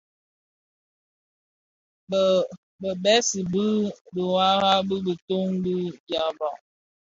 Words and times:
Bë 2.81 2.91
bëgsi 3.03 3.39
mis 3.41 3.49
bi 3.51 3.65
biwara 4.13 4.71
bi 4.87 4.95
titōň 5.05 5.49
ti 5.63 5.75
dyaba. 6.07 6.49